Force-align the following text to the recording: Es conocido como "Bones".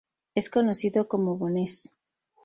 Es 0.33 0.49
conocido 0.49 1.07
como 1.07 1.37
"Bones". 1.37 1.91